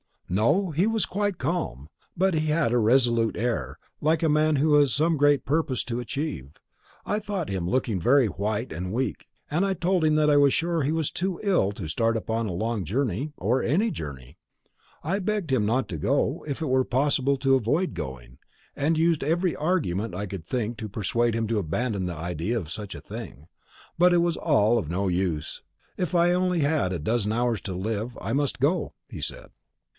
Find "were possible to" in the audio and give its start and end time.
16.67-17.55